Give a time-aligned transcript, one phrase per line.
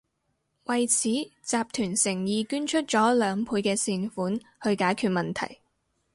[0.63, 5.59] 為此，集團誠意捐出咗兩倍嘅善款去解決問題